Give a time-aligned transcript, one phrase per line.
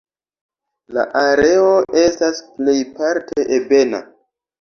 [0.97, 1.67] La areo
[2.03, 4.01] estas plejparte ebena.